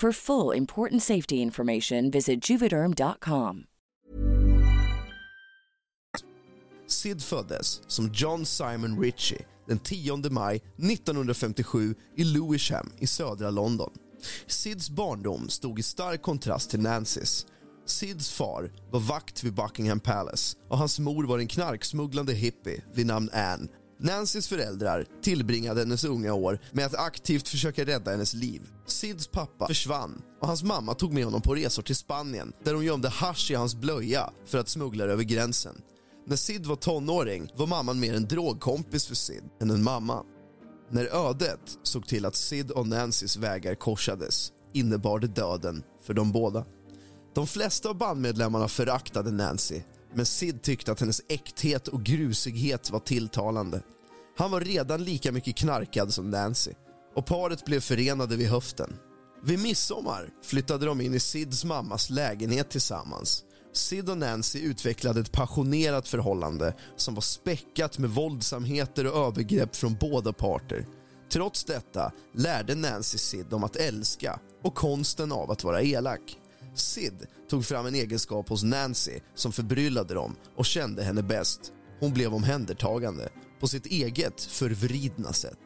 For 0.00 0.12
full 0.12 0.56
important 0.56 1.02
safety 1.02 1.34
information, 1.34 2.10
visit 2.10 2.50
juvederm.com. 2.50 3.64
Sid 6.86 7.22
föddes 7.22 7.82
som 7.86 8.10
John 8.14 8.46
Simon 8.46 9.00
Ritchie 9.00 9.44
den 9.68 9.78
10 9.78 10.30
maj 10.30 10.56
1957 10.56 11.94
i 12.16 12.24
Lewisham 12.24 12.92
i 12.98 13.06
södra 13.06 13.50
London. 13.50 13.90
Sids 14.46 14.90
barndom 14.90 15.48
stod 15.48 15.78
i 15.78 15.82
stark 15.82 16.22
kontrast 16.22 16.70
till 16.70 16.80
Nancys. 16.80 17.46
Sids 17.86 18.30
far 18.30 18.72
var 18.90 19.00
vakt 19.00 19.44
vid 19.44 19.54
Buckingham 19.54 20.00
Palace 20.00 20.56
och 20.68 20.78
hans 20.78 20.98
mor 20.98 21.24
var 21.24 21.38
en 21.38 21.48
knarksmugglande 21.48 22.32
hippie 22.32 22.82
vid 22.94 23.06
namn 23.06 23.30
Anne. 23.32 23.68
Nancys 24.02 24.48
föräldrar 24.48 25.06
tillbringade 25.22 25.80
hennes 25.80 26.04
unga 26.04 26.34
år 26.34 26.60
med 26.72 26.86
att 26.86 26.94
aktivt 26.94 27.48
försöka 27.48 27.84
rädda 27.84 28.10
hennes 28.10 28.34
liv. 28.34 28.62
Sids 28.86 29.26
pappa 29.28 29.66
försvann 29.66 30.22
och 30.40 30.46
hans 30.46 30.62
mamma 30.62 30.94
tog 30.94 31.12
med 31.12 31.24
honom 31.24 31.42
på 31.42 31.54
resor 31.54 31.82
till 31.82 31.96
Spanien 31.96 32.52
där 32.64 32.74
hon 32.74 32.84
gömde 32.84 33.08
hasch 33.08 33.50
i 33.50 33.54
hans 33.54 33.74
blöja 33.74 34.30
för 34.46 34.58
att 34.58 34.68
smuggla 34.68 35.06
det 35.06 35.12
över 35.12 35.22
gränsen. 35.22 35.82
När 36.26 36.36
Sid 36.36 36.66
var 36.66 36.76
tonåring 36.76 37.52
var 37.56 37.66
mamman 37.66 38.00
mer 38.00 38.14
en 38.14 38.28
drogkompis 38.28 39.06
för 39.06 39.14
Sid 39.14 39.44
än 39.60 39.70
en 39.70 39.82
mamma. 39.82 40.24
När 40.90 41.28
ödet 41.28 41.78
såg 41.82 42.06
till 42.06 42.26
att 42.26 42.36
Sid 42.36 42.70
och 42.70 42.86
Nancys 42.86 43.36
vägar 43.36 43.74
korsades 43.74 44.52
innebar 44.72 45.18
det 45.18 45.26
döden 45.26 45.82
för 46.02 46.14
dem 46.14 46.32
båda. 46.32 46.64
De 47.34 47.46
flesta 47.46 47.88
av 47.88 47.98
bandmedlemmarna 47.98 48.68
föraktade 48.68 49.30
Nancy 49.30 49.82
men 50.14 50.26
Sid 50.26 50.62
tyckte 50.62 50.92
att 50.92 51.00
hennes 51.00 51.22
äkthet 51.28 51.88
och 51.88 52.02
grusighet 52.02 52.90
var 52.90 53.00
tilltalande. 53.00 53.82
Han 54.38 54.50
var 54.50 54.60
redan 54.60 55.04
lika 55.04 55.32
mycket 55.32 55.56
knarkad 55.56 56.14
som 56.14 56.30
Nancy 56.30 56.72
och 57.14 57.26
paret 57.26 57.64
blev 57.64 57.80
förenade 57.80 58.36
vid 58.36 58.48
höften. 58.48 58.96
Vid 59.42 59.58
midsommar 59.58 60.30
flyttade 60.42 60.86
de 60.86 61.00
in 61.00 61.14
i 61.14 61.20
Sids 61.20 61.64
mammas 61.64 62.10
lägenhet 62.10 62.70
tillsammans. 62.70 63.44
Sid 63.72 64.10
och 64.10 64.18
Nancy 64.18 64.60
utvecklade 64.60 65.20
ett 65.20 65.32
passionerat 65.32 66.08
förhållande 66.08 66.74
som 66.96 67.14
var 67.14 67.20
späckat 67.20 67.98
med 67.98 68.10
våldsamheter 68.10 69.06
och 69.06 69.26
övergrepp 69.26 69.76
från 69.76 69.96
båda 70.00 70.32
parter. 70.32 70.86
Trots 71.32 71.64
detta 71.64 72.12
lärde 72.34 72.74
Nancy 72.74 73.18
Sid 73.18 73.52
om 73.52 73.64
att 73.64 73.76
älska 73.76 74.40
och 74.62 74.74
konsten 74.74 75.32
av 75.32 75.50
att 75.50 75.64
vara 75.64 75.82
elak. 75.82 76.39
Sid 76.74 77.26
tog 77.50 77.64
fram 77.64 77.86
en 77.86 77.94
egenskap 77.94 78.48
hos 78.48 78.62
Nancy 78.62 79.20
som 79.34 79.52
förbryllade 79.52 80.14
dem 80.14 80.36
och 80.56 80.64
kände 80.64 81.02
henne 81.02 81.22
bäst. 81.22 81.72
Hon 82.00 82.12
blev 82.12 82.34
omhändertagande 82.34 83.28
på 83.60 83.68
sitt 83.68 83.86
eget 83.86 84.42
förvridna 84.42 85.32
sätt. 85.32 85.58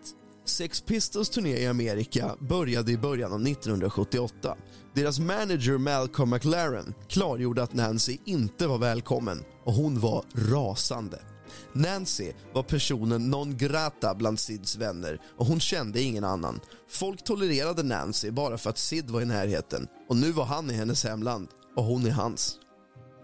Sex 0.45 0.81
Pistols 0.81 1.31
turné 1.31 1.57
i 1.57 1.67
Amerika 1.67 2.37
började 2.41 2.93
i 2.93 2.99
början 2.99 3.33
av 3.33 3.47
1978. 3.47 4.57
Deras 4.95 5.19
manager 5.19 5.79
Malcolm 5.79 6.31
McLaren 6.31 6.95
klargjorde 7.09 7.63
att 7.63 7.75
Nancy 7.75 8.19
inte 8.25 8.67
var 8.67 8.79
välkommen 8.79 9.45
och 9.65 9.73
hon 9.73 10.01
var 10.01 10.25
rasande. 10.35 11.19
Nancy 11.73 12.33
var 12.53 12.63
personen 12.63 13.31
non 13.31 13.57
grata 13.57 14.15
bland 14.15 14.41
Sids 14.41 14.77
vänner 14.77 15.21
och 15.37 15.47
hon 15.47 15.61
kände 15.61 16.03
ingen 16.03 16.25
annan. 16.25 16.61
Folk 16.89 17.25
tolererade 17.25 17.83
Nancy 17.83 18.31
bara 18.31 18.59
för 18.59 18.71
att 18.71 18.79
Sid 18.79 19.11
var 19.11 19.21
i 19.21 19.25
närheten 19.25 19.87
och 20.09 20.17
nu 20.17 20.33
var 20.33 20.45
han 20.45 20.71
i 20.71 20.75
hennes 20.75 21.05
hemland 21.05 21.49
och 21.77 21.85
hon 21.85 22.07
i 22.07 22.11
hans. 22.11 22.59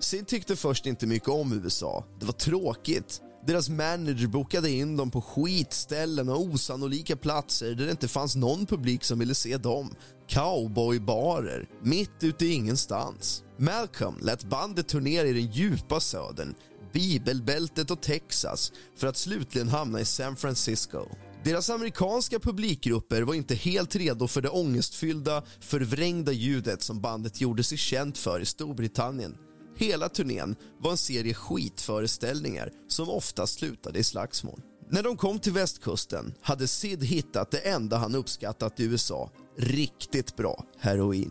Sid 0.00 0.26
tyckte 0.26 0.56
först 0.56 0.86
inte 0.86 1.06
mycket 1.06 1.28
om 1.28 1.52
USA. 1.52 2.04
Det 2.20 2.26
var 2.26 2.32
tråkigt. 2.32 3.20
Deras 3.46 3.68
manager 3.68 4.26
bokade 4.26 4.70
in 4.70 4.96
dem 4.96 5.10
på 5.10 5.20
skitställen 5.20 6.28
och 6.28 6.40
osannolika 6.40 7.16
platser 7.16 7.74
där 7.74 7.84
det 7.84 7.90
inte 7.90 8.08
fanns 8.08 8.36
någon 8.36 8.66
publik 8.66 9.04
som 9.04 9.18
ville 9.18 9.34
se 9.34 9.56
dem. 9.56 9.94
Cowboybarer, 10.28 11.68
mitt 11.82 12.22
ute 12.24 12.46
i 12.46 12.52
ingenstans. 12.52 13.44
Malcolm 13.56 14.18
lät 14.22 14.44
bandet 14.44 14.88
turnera 14.88 15.26
i 15.26 15.32
den 15.32 15.52
djupa 15.52 16.00
södern, 16.00 16.54
bibelbältet 16.92 17.90
och 17.90 18.00
Texas 18.00 18.72
för 18.96 19.06
att 19.06 19.16
slutligen 19.16 19.68
hamna 19.68 20.00
i 20.00 20.04
San 20.04 20.36
Francisco. 20.36 21.06
Deras 21.44 21.70
amerikanska 21.70 22.40
publikgrupper 22.40 23.22
var 23.22 23.34
inte 23.34 23.54
helt 23.54 23.96
redo 23.96 24.28
för 24.28 24.40
det 24.40 24.48
ångestfyllda, 24.48 25.42
förvrängda 25.60 26.32
ljudet 26.32 26.82
som 26.82 27.00
bandet 27.00 27.40
gjorde 27.40 27.62
sig 27.62 27.78
känt 27.78 28.18
för 28.18 28.40
i 28.40 28.46
Storbritannien. 28.46 29.36
Hela 29.76 30.08
turnén 30.08 30.56
var 30.78 30.90
en 30.90 30.96
serie 30.96 31.34
skitföreställningar 31.34 32.72
som 32.88 33.08
ofta 33.10 33.46
slutade 33.46 33.98
i 33.98 34.04
slagsmål. 34.04 34.60
När 34.90 35.02
de 35.02 35.16
kom 35.16 35.38
till 35.38 35.52
västkusten 35.52 36.34
hade 36.40 36.68
Sid 36.68 37.04
hittat 37.04 37.50
det 37.50 37.58
enda 37.58 37.96
han 37.96 38.14
uppskattat 38.14 38.80
i 38.80 38.84
USA. 38.84 39.30
Riktigt 39.58 40.36
bra 40.36 40.64
heroin. 40.78 41.30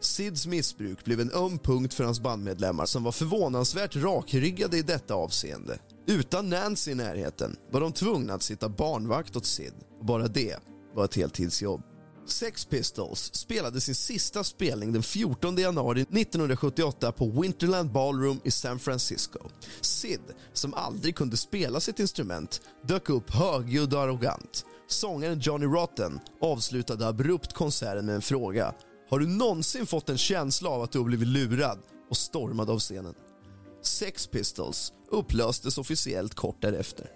Sids 0.00 0.46
missbruk 0.46 1.04
blev 1.04 1.20
en 1.20 1.32
öm 1.32 1.58
punkt 1.58 1.94
för 1.94 2.04
hans 2.04 2.20
bandmedlemmar 2.20 2.86
som 2.86 3.04
var 3.04 3.12
förvånansvärt 3.12 3.96
rakryggade 3.96 4.78
i 4.78 4.82
detta 4.82 5.14
avseende. 5.14 5.78
Utan 6.06 6.48
Nancy 6.50 6.90
i 6.90 6.94
närheten 6.94 7.56
var 7.70 7.80
de 7.80 7.92
tvungna 7.92 8.34
att 8.34 8.42
sitta 8.42 8.68
barnvakt 8.68 9.36
åt 9.36 9.46
Sid 9.46 9.74
och 9.98 10.04
bara 10.04 10.28
det 10.28 10.56
var 10.94 11.04
ett 11.04 11.16
heltidsjobb. 11.16 11.82
Sex 12.26 12.64
Pistols 12.64 13.34
spelade 13.34 13.80
sin 13.80 13.94
sista 13.94 14.44
spelning 14.44 14.92
den 14.92 15.02
14 15.02 15.56
januari 15.56 16.00
1978 16.00 17.12
på 17.12 17.30
Winterland 17.40 17.92
Ballroom 17.92 18.40
i 18.44 18.50
San 18.50 18.78
Francisco. 18.78 19.38
Sid, 19.80 20.20
som 20.52 20.74
aldrig 20.74 21.16
kunde 21.16 21.36
spela 21.36 21.80
sitt 21.80 22.00
instrument, 22.00 22.60
dök 22.88 23.10
upp 23.10 23.30
högljudd 23.30 23.94
och 23.94 24.02
arrogant. 24.02 24.64
Sångaren 24.88 25.40
Johnny 25.40 25.66
Rotten 25.66 26.20
avslutade 26.40 27.06
abrupt 27.06 27.52
konserten 27.52 28.06
med 28.06 28.14
en 28.14 28.22
fråga. 28.22 28.74
Har 29.08 29.18
du 29.18 29.26
någonsin 29.26 29.86
fått 29.86 30.08
en 30.08 30.18
känsla 30.18 30.70
av 30.70 30.82
att 30.82 30.92
du 30.92 30.98
har 30.98 31.04
blivit 31.04 31.28
lurad? 31.28 31.78
och 32.10 32.16
stormad 32.16 32.70
av 32.70 32.78
scenen. 32.78 33.14
Sex 33.82 34.26
Pistols 34.26 34.92
upplöstes 35.10 35.78
officiellt 35.78 36.34
kort 36.34 36.62
därefter. 36.62 37.10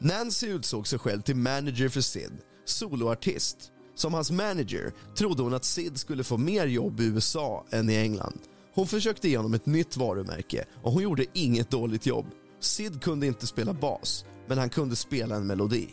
Nancy 0.00 0.46
utsåg 0.46 0.86
sig 0.86 0.98
själv 0.98 1.20
till 1.20 1.36
manager 1.36 1.88
för 1.88 2.00
Sid, 2.00 2.32
soloartist. 2.64 3.72
Som 3.94 4.14
hans 4.14 4.30
manager 4.30 4.92
trodde 5.16 5.42
hon 5.42 5.54
att 5.54 5.64
Sid 5.64 5.98
skulle 5.98 6.24
få 6.24 6.36
mer 6.36 6.66
jobb 6.66 7.00
i 7.00 7.04
USA 7.04 7.66
än 7.70 7.90
i 7.90 7.94
England. 7.94 8.40
Hon 8.74 8.86
försökte 8.86 9.28
ge 9.28 9.36
honom 9.36 9.54
ett 9.54 9.66
nytt 9.66 9.96
varumärke 9.96 10.64
och 10.82 10.92
hon 10.92 11.02
gjorde 11.02 11.24
inget 11.32 11.70
dåligt 11.70 12.06
jobb. 12.06 12.26
Sid 12.60 13.02
kunde 13.02 13.26
inte 13.26 13.46
spela 13.46 13.72
bas, 13.72 14.24
men 14.46 14.58
han 14.58 14.70
kunde 14.70 14.96
spela 14.96 15.36
en 15.36 15.46
melodi. 15.46 15.88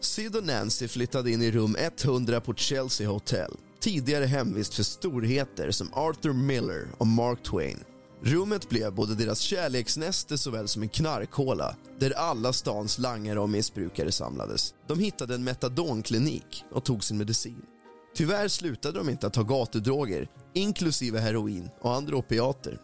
Sid 0.00 0.36
och 0.36 0.44
Nancy 0.44 0.88
flyttade 0.88 1.30
in 1.30 1.42
i 1.42 1.50
rum 1.50 1.76
100 2.04 2.40
på 2.40 2.54
Chelsea 2.54 3.08
Hotel 3.08 3.56
tidigare 3.86 4.24
hemvist 4.24 4.74
för 4.74 4.82
storheter 4.82 5.70
som 5.70 5.90
Arthur 5.92 6.32
Miller 6.32 6.88
och 6.98 7.06
Mark 7.06 7.42
Twain. 7.42 7.84
Rummet 8.22 8.68
blev 8.68 8.94
både 8.94 9.14
deras 9.14 9.40
kärleksnäste 9.40 10.38
såväl 10.38 10.68
som 10.68 10.82
en 10.82 10.88
knarkhåla 10.88 11.76
där 11.98 12.10
alla 12.10 12.52
stans 12.52 12.98
langare 12.98 13.40
och 13.40 13.48
missbrukare 13.48 14.12
samlades. 14.12 14.74
De 14.86 14.98
hittade 14.98 15.34
en 15.34 15.44
metadonklinik 15.44 16.64
och 16.72 16.84
tog 16.84 17.04
sin 17.04 17.18
medicin. 17.18 17.62
Tyvärr 18.14 18.48
slutade 18.48 18.98
de 18.98 19.08
inte 19.08 19.26
att 19.26 19.32
ta 19.32 19.42
gatudroger, 19.42 20.28
inklusive 20.54 21.20
heroin 21.20 21.70
och 21.80 21.94
andra 21.94 22.16
opiater. 22.16 22.80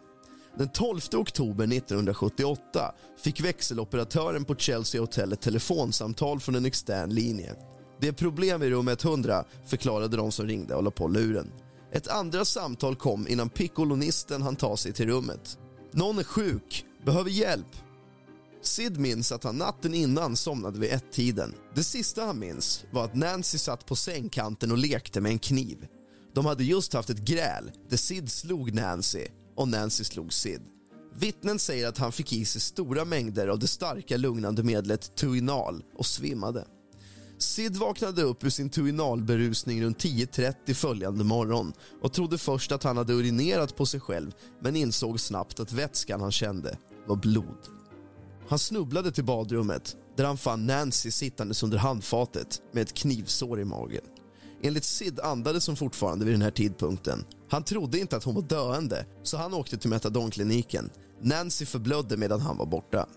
Den 0.57 0.69
12 0.69 0.99
oktober 1.13 1.63
1978 1.63 2.93
fick 3.23 3.41
växeloperatören 3.41 4.45
på 4.45 4.55
Chelsea 4.55 5.01
Hotel 5.01 5.33
ett 5.33 5.41
telefonsamtal 5.41 6.39
från 6.39 6.55
en 6.55 6.65
extern 6.65 7.09
linje. 7.09 7.55
Det 8.03 8.07
är 8.09 8.13
problem 8.13 8.63
i 8.63 8.69
rummet 8.69 9.05
100, 9.05 9.45
förklarade 9.65 10.17
de 10.17 10.31
som 10.31 10.47
ringde 10.47 10.75
och 10.75 10.83
la 10.83 10.91
på 10.91 11.07
luren. 11.07 11.51
Ett 11.91 12.07
andra 12.07 12.45
samtal 12.45 12.95
kom 12.95 13.27
innan 13.27 13.49
piccolonisten 13.49 14.41
hann 14.41 14.55
ta 14.55 14.77
sig 14.77 14.93
till 14.93 15.07
rummet. 15.07 15.57
Någon 15.91 16.19
är 16.19 16.23
sjuk, 16.23 16.85
behöver 17.05 17.29
hjälp. 17.29 17.75
Sid 18.61 18.99
minns 18.99 19.31
att 19.31 19.43
han 19.43 19.57
natten 19.57 19.93
innan 19.93 20.35
somnade 20.35 20.79
vid 20.79 20.91
ett-tiden. 20.91 21.53
Det 21.75 21.83
sista 21.83 22.25
han 22.25 22.39
minns 22.39 22.85
var 22.91 23.05
att 23.05 23.15
Nancy 23.15 23.57
satt 23.57 23.85
på 23.85 23.95
sängkanten 23.95 24.71
och 24.71 24.77
lekte 24.77 25.21
med 25.21 25.31
en 25.31 25.39
kniv. 25.39 25.87
De 26.33 26.45
hade 26.45 26.63
just 26.63 26.93
haft 26.93 27.09
ett 27.09 27.25
gräl 27.25 27.71
där 27.89 27.97
Sid 27.97 28.31
slog 28.31 28.73
Nancy 28.73 29.25
och 29.55 29.67
Nancy 29.67 30.03
slog 30.03 30.33
Sid. 30.33 30.61
Vittnen 31.15 31.59
säger 31.59 31.87
att 31.87 31.97
han 31.97 32.11
fick 32.11 32.33
i 32.33 32.45
sig 32.45 32.61
stora 32.61 33.05
mängder 33.05 33.47
av 33.47 33.59
det 33.59 33.67
starka 33.67 34.17
lugnande 34.17 34.63
medlet 34.63 35.15
Tuinal 35.15 35.83
och 35.97 36.05
svimmade. 36.05 36.65
Sid 37.37 37.75
vaknade 37.75 38.21
upp 38.21 38.43
ur 38.43 38.49
sin 38.49 38.69
tuinalberusning 38.69 39.83
runt 39.83 40.03
10.30 40.03 40.73
följande 40.73 41.23
morgon 41.23 41.73
och 42.01 42.13
trodde 42.13 42.37
först 42.37 42.71
att 42.71 42.83
han 42.83 42.97
hade 42.97 43.13
urinerat 43.13 43.75
på 43.75 43.85
sig 43.85 43.99
själv 43.99 44.31
men 44.61 44.75
insåg 44.75 45.19
snabbt 45.19 45.59
att 45.59 45.71
vätskan 45.71 46.21
han 46.21 46.31
kände 46.31 46.77
var 47.07 47.15
blod. 47.15 47.57
Han 48.47 48.59
snubblade 48.59 49.11
till 49.11 49.23
badrummet 49.23 49.95
där 50.17 50.25
han 50.25 50.37
fann 50.37 50.65
Nancy 50.65 51.11
sittandes 51.11 51.63
under 51.63 51.77
handfatet 51.77 52.61
med 52.71 52.81
ett 52.81 52.93
knivsår 52.93 53.59
i 53.59 53.65
magen. 53.65 54.03
Enligt 54.63 54.83
Sid 54.83 55.19
andades 55.19 55.67
hon 55.67 55.75
fortfarande 55.75 56.25
vid 56.25 56.33
den 56.33 56.41
här 56.41 56.51
tidpunkten. 56.51 57.25
Han 57.49 57.63
trodde 57.63 57.99
inte 57.99 58.17
att 58.17 58.23
hon 58.23 58.35
var 58.35 58.41
döende, 58.41 59.05
så 59.23 59.37
han 59.37 59.53
åkte 59.53 59.77
till 59.77 59.89
metadonkliniken. 59.89 60.89
Nancy 61.21 61.65
förblödde 61.65 62.17
medan 62.17 62.41
han 62.41 62.57
var 62.57 62.65
borta. 62.65 63.07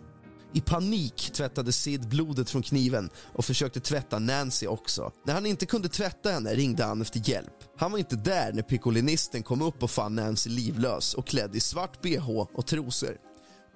I 0.52 0.60
panik 0.60 1.30
tvättade 1.32 1.72
Sid 1.72 2.08
blodet 2.08 2.50
från 2.50 2.62
kniven 2.62 3.10
och 3.34 3.44
försökte 3.44 3.80
tvätta 3.80 4.18
Nancy 4.18 4.66
också. 4.66 5.12
När 5.24 5.34
han 5.34 5.46
inte 5.46 5.66
kunde 5.66 5.88
tvätta 5.88 6.30
henne 6.30 6.54
ringde 6.54 6.84
han 6.84 7.02
efter 7.02 7.28
hjälp. 7.30 7.52
Han 7.76 7.92
var 7.92 7.98
inte 7.98 8.16
där 8.16 8.52
när 8.52 8.62
piccolinisten 8.62 9.42
kom 9.42 9.62
upp 9.62 9.82
och 9.82 9.90
fann 9.90 10.14
Nancy 10.14 10.50
livlös 10.50 11.14
och 11.14 11.26
klädd 11.26 11.56
i 11.56 11.60
svart 11.60 12.02
bh 12.02 12.30
och 12.30 12.66
trosor. 12.66 13.16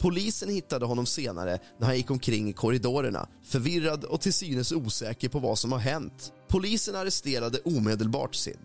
Polisen 0.01 0.49
hittade 0.49 0.87
honom 0.87 1.07
senare 1.07 1.59
när 1.79 1.87
han 1.87 1.97
gick 1.97 2.11
omkring 2.11 2.49
i 2.49 2.53
korridorerna 2.53 3.29
förvirrad 3.45 4.05
och 4.05 4.21
till 4.21 4.33
synes 4.33 4.73
osäker 4.73 5.29
på 5.29 5.39
vad 5.39 5.59
som 5.59 5.73
har 5.73 5.79
hänt. 5.79 6.33
Polisen 6.49 6.97
arresterade 6.97 7.59
omedelbart 7.65 8.35
Sid. 8.35 8.59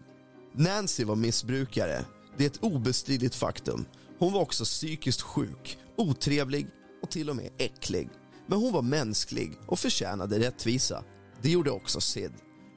Nancy 0.56 1.04
var 1.04 1.16
missbrukare. 1.16 2.06
Det 2.38 2.44
är 2.44 2.50
ett 2.50 2.64
obestridligt 2.64 3.36
faktum. 3.36 3.86
Hon 4.20 4.34
var 4.34 4.42
också 4.42 4.64
psykiskt 4.64 5.22
sjuk, 5.22 5.78
otrevlig 5.98 6.68
och 7.06 7.12
till 7.12 7.30
och 7.30 7.36
med 7.36 7.50
äcklig. 7.58 8.10
Men 8.48 8.60
hon 8.60 8.74
var 8.74 8.82
mänsklig 8.82 9.58
och 9.66 9.80
förtjänade 9.80 10.40
rättvisa. 10.40 11.04
Det 11.42 11.50
gjorde 11.50 11.72
också 11.72 12.02
Sid. 12.02 12.32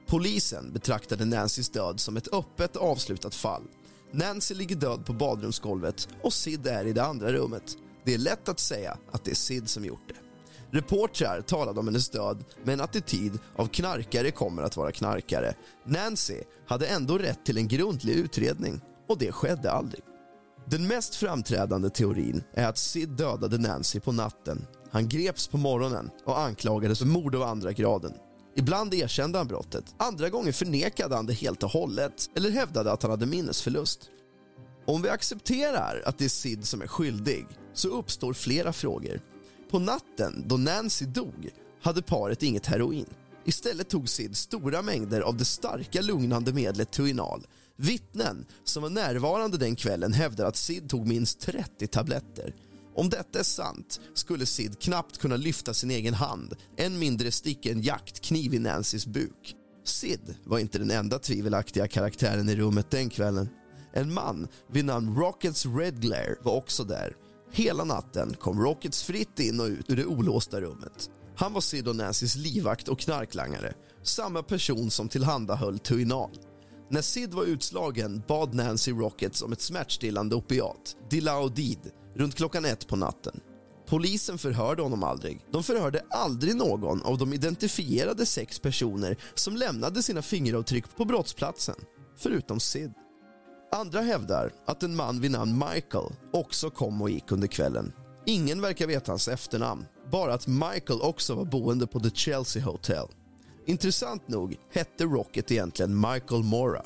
Polisen 0.07 0.73
betraktade 0.73 1.25
Nancys 1.25 1.69
död 1.69 1.99
som 1.99 2.17
ett 2.17 2.33
öppet 2.33 2.75
avslutat 2.75 3.35
fall. 3.35 3.63
Nancy 4.11 4.55
ligger 4.55 4.75
död 4.75 5.05
på 5.05 5.13
badrumsgolvet 5.13 6.07
och 6.23 6.33
Sid 6.33 6.67
är 6.67 6.85
i 6.85 6.93
det 6.93 7.03
andra 7.03 7.31
rummet. 7.33 7.77
Det 8.05 8.13
är 8.13 8.17
lätt 8.17 8.49
att 8.49 8.59
säga 8.59 8.97
att 9.11 9.23
det 9.23 9.31
är 9.31 9.35
Sid 9.35 9.69
som 9.69 9.85
gjort 9.85 10.07
det. 10.07 10.15
Reportrar 10.77 11.41
talade 11.41 11.79
om 11.79 11.87
hennes 11.87 12.09
död 12.09 12.45
med 12.63 12.73
en 12.73 12.81
attityd 12.81 13.39
av 13.55 13.67
knarkare 13.67 14.31
kommer 14.31 14.63
att 14.63 14.77
vara 14.77 14.91
knarkare. 14.91 15.53
Nancy 15.85 16.41
hade 16.67 16.87
ändå 16.87 17.17
rätt 17.17 17.45
till 17.45 17.57
en 17.57 17.67
grundlig 17.67 18.13
utredning 18.13 18.81
och 19.07 19.17
det 19.17 19.31
skedde 19.31 19.71
aldrig. 19.71 20.03
Den 20.71 20.87
mest 20.87 21.15
framträdande 21.15 21.89
teorin 21.89 22.43
är 22.53 22.67
att 22.67 22.77
Sid 22.77 23.09
dödade 23.09 23.57
Nancy 23.57 23.99
på 23.99 24.11
natten. 24.11 24.67
Han 24.91 25.09
greps 25.09 25.47
på 25.47 25.57
morgonen 25.57 26.09
och 26.25 26.39
anklagades 26.39 26.99
för 26.99 27.05
mord 27.05 27.35
av 27.35 27.43
andra 27.43 27.71
graden. 27.71 28.13
Ibland 28.55 28.93
erkände 28.93 29.37
han 29.37 29.47
brottet, 29.47 29.95
andra 29.97 30.29
gånger 30.29 30.51
förnekade 30.51 31.15
han 31.15 31.25
det 31.25 31.33
helt 31.33 31.63
och 31.63 31.69
hållet 31.69 32.29
eller 32.35 32.49
hävdade 32.49 32.91
att 32.91 33.01
han 33.01 33.11
hade 33.11 33.25
minnesförlust. 33.25 34.09
Om 34.85 35.01
vi 35.01 35.09
accepterar 35.09 36.03
att 36.05 36.17
det 36.17 36.25
är 36.25 36.29
Sid 36.29 36.65
som 36.65 36.81
är 36.81 36.87
skyldig 36.87 37.47
så 37.73 37.89
uppstår 37.89 38.33
flera 38.33 38.73
frågor. 38.73 39.21
På 39.71 39.79
natten 39.79 40.43
då 40.47 40.57
Nancy 40.57 41.05
dog 41.05 41.49
hade 41.81 42.01
paret 42.01 42.43
inget 42.43 42.65
heroin. 42.65 43.09
Istället 43.45 43.89
tog 43.89 44.09
Sid 44.09 44.37
stora 44.37 44.81
mängder 44.81 45.21
av 45.21 45.37
det 45.37 45.45
starka 45.45 46.01
lugnande 46.01 46.53
medlet 46.53 46.91
Tuinal. 46.91 47.47
Vittnen 47.81 48.45
som 48.63 48.83
var 48.83 48.89
närvarande 48.89 49.57
den 49.57 49.75
kvällen 49.75 50.13
hävdar 50.13 50.45
att 50.45 50.55
Sid 50.55 50.89
tog 50.89 51.07
minst 51.07 51.39
30 51.39 51.87
tabletter. 51.87 52.55
Om 52.95 53.09
detta 53.09 53.39
är 53.39 53.43
sant 53.43 53.99
skulle 54.13 54.45
Sid 54.45 54.79
knappt 54.79 55.17
kunna 55.17 55.35
lyfta 55.35 55.73
sin 55.73 55.91
egen 55.91 56.13
hand, 56.13 56.55
än 56.77 56.99
mindre 56.99 57.31
sticka 57.31 57.71
en 57.71 57.81
jaktkniv 57.81 58.53
i 58.53 58.59
Nancys 58.59 59.07
buk. 59.07 59.55
Sid 59.85 60.35
var 60.45 60.59
inte 60.59 60.79
den 60.79 60.91
enda 60.91 61.19
tvivelaktiga 61.19 61.87
karaktären 61.87 62.49
i 62.49 62.55
rummet 62.55 62.91
den 62.91 63.09
kvällen. 63.09 63.49
En 63.93 64.13
man 64.13 64.47
vid 64.71 64.85
namn 64.85 65.15
Rockets 65.15 65.65
Redglare 65.65 66.35
var 66.43 66.55
också 66.55 66.83
där. 66.83 67.15
Hela 67.51 67.83
natten 67.83 68.33
kom 68.33 68.61
Rockets 68.61 69.03
fritt 69.03 69.39
in 69.39 69.59
och 69.59 69.67
ut 69.67 69.89
ur 69.89 69.95
det 69.95 70.05
olåsta 70.05 70.61
rummet. 70.61 71.09
Han 71.35 71.53
var 71.53 71.61
Sid 71.61 71.87
och 71.87 71.95
Nancys 71.95 72.35
livvakt 72.35 72.87
och 72.87 72.99
knarklangare, 72.99 73.73
samma 74.03 74.43
person 74.43 74.91
som 74.91 75.09
tillhandahöll 75.09 75.79
Tuinal. 75.79 76.48
När 76.91 77.01
Sid 77.01 77.33
var 77.33 77.43
utslagen 77.43 78.23
bad 78.27 78.53
Nancy 78.53 78.91
Rockets 78.91 79.41
om 79.41 79.51
ett 79.51 79.61
smärtstillande 79.61 80.35
opiat, 80.35 80.97
Dilaudid, 81.09 81.79
runt 82.15 82.35
klockan 82.35 82.65
ett 82.65 82.87
på 82.87 82.95
natten. 82.95 83.39
Polisen 83.87 84.37
förhörde 84.37 84.81
honom 84.81 85.03
aldrig. 85.03 85.45
De 85.51 85.63
förhörde 85.63 86.05
aldrig 86.09 86.55
någon 86.55 87.01
av 87.01 87.17
de 87.17 87.33
identifierade 87.33 88.25
sex 88.25 88.59
personer 88.59 89.17
som 89.33 89.55
lämnade 89.57 90.03
sina 90.03 90.21
fingeravtryck 90.21 90.95
på 90.97 91.05
brottsplatsen, 91.05 91.75
förutom 92.17 92.59
Sid. 92.59 92.93
Andra 93.71 94.01
hävdar 94.01 94.53
att 94.65 94.83
en 94.83 94.95
man 94.95 95.21
vid 95.21 95.31
namn 95.31 95.63
Michael 95.73 96.13
också 96.33 96.69
kom 96.69 97.01
och 97.01 97.09
gick 97.09 97.31
under 97.31 97.47
kvällen. 97.47 97.93
Ingen 98.25 98.61
verkar 98.61 98.87
veta 98.87 99.11
hans 99.11 99.27
efternamn, 99.27 99.85
bara 100.11 100.33
att 100.33 100.47
Michael 100.47 101.01
också 101.01 101.35
var 101.35 101.45
boende 101.45 101.87
på 101.87 101.99
The 101.99 102.09
Chelsea 102.09 102.63
Hotel. 102.63 103.07
Intressant 103.69 104.27
nog 104.27 104.57
hette 104.73 105.03
Rocket 105.03 105.51
egentligen 105.51 106.01
Michael 106.01 106.43
Mora. 106.43 106.85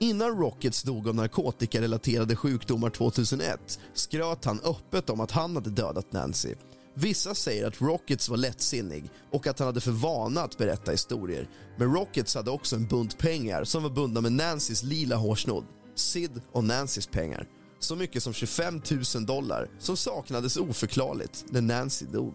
Innan 0.00 0.38
Rockets 0.38 0.82
dog 0.82 1.08
av 1.08 1.14
narkotikarelaterade 1.14 2.36
sjukdomar 2.36 2.90
2001 2.90 3.80
skröt 3.94 4.44
han 4.44 4.60
öppet 4.60 5.10
om 5.10 5.20
att 5.20 5.30
han 5.30 5.54
hade 5.54 5.70
dödat 5.70 6.12
Nancy. 6.12 6.54
Vissa 6.94 7.34
säger 7.34 7.66
att 7.66 7.80
Rockets 7.80 8.28
var 8.28 8.36
lättsinnig 8.36 9.10
och 9.30 9.46
att 9.46 9.58
han 9.58 9.66
hade 9.66 9.80
för 9.80 9.90
vana 9.90 10.42
att 10.42 10.58
berätta 10.58 10.90
historier. 10.90 11.48
Men 11.76 11.94
Rockets 11.94 12.34
hade 12.34 12.50
också 12.50 12.76
en 12.76 12.86
bunt 12.86 13.18
pengar 13.18 13.64
som 13.64 13.82
var 13.82 13.90
bundna 13.90 14.20
med 14.20 14.32
Nancys 14.32 14.82
lila 14.82 15.16
hårsnodd. 15.16 15.64
Sid 15.94 16.40
och 16.52 16.64
Nancys 16.64 17.06
pengar. 17.06 17.48
Så 17.78 17.96
mycket 17.96 18.22
som 18.22 18.32
25 18.32 18.82
000 19.14 19.26
dollar 19.26 19.70
som 19.78 19.96
saknades 19.96 20.56
oförklarligt 20.56 21.44
när 21.48 21.60
Nancy 21.60 22.06
dog. 22.06 22.34